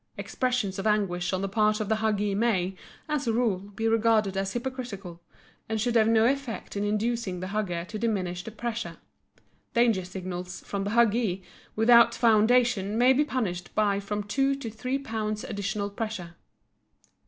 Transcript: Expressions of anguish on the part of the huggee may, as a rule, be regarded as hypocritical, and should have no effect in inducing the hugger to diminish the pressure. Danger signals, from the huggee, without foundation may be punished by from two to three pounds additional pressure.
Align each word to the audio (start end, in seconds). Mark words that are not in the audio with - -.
Expressions 0.17 0.79
of 0.79 0.87
anguish 0.87 1.31
on 1.31 1.43
the 1.43 1.47
part 1.47 1.79
of 1.79 1.87
the 1.87 1.97
huggee 1.97 2.33
may, 2.33 2.75
as 3.07 3.27
a 3.27 3.31
rule, 3.31 3.59
be 3.59 3.87
regarded 3.87 4.35
as 4.35 4.53
hypocritical, 4.53 5.21
and 5.69 5.79
should 5.79 5.93
have 5.93 6.07
no 6.07 6.25
effect 6.25 6.75
in 6.75 6.83
inducing 6.83 7.39
the 7.39 7.49
hugger 7.49 7.85
to 7.85 7.99
diminish 7.99 8.43
the 8.43 8.49
pressure. 8.49 8.97
Danger 9.75 10.03
signals, 10.03 10.61
from 10.61 10.85
the 10.85 10.89
huggee, 10.97 11.43
without 11.75 12.15
foundation 12.15 12.97
may 12.97 13.13
be 13.13 13.23
punished 13.23 13.75
by 13.75 13.99
from 13.99 14.23
two 14.23 14.55
to 14.55 14.71
three 14.71 14.97
pounds 14.97 15.43
additional 15.43 15.91
pressure. 15.91 16.33